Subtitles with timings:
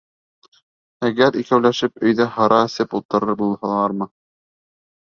[1.09, 4.11] Әгәр икәүләшеп өйҙә һыра эсеп ултырыр булһалармы...